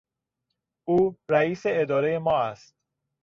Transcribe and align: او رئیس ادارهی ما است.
او 0.85 1.17
رئیس 1.31 1.61
ادارهی 1.65 2.17
ما 2.17 2.39
است. 2.41 2.75